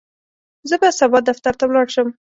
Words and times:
زه 0.69 0.75
به 0.81 0.89
سبا 0.99 1.19
دفتر 1.29 1.53
ته 1.59 1.63
ولاړ 1.67 1.87
شم. 1.95 2.07